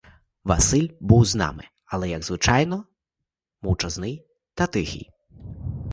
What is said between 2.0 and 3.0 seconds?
як звичайно,